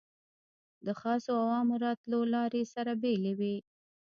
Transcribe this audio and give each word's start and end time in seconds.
د 0.85 0.87
خاصو 0.99 1.31
او 1.41 1.47
عامو 1.55 1.75
راتلو 1.85 2.19
لارې 2.33 2.61
سره 2.73 2.91
بېلې 3.01 3.33
وې. 3.39 3.55